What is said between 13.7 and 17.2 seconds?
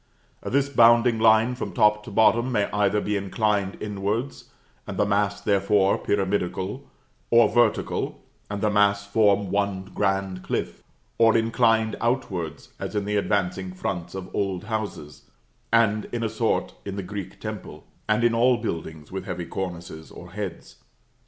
fronts of old houses, and, in a sort, in the